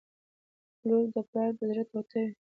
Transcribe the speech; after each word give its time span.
•لور 0.87 1.03
د 1.13 1.17
پلار 1.29 1.51
د 1.59 1.59
زړه 1.69 1.83
ټوټه 1.89 2.19
وي. 2.25 2.31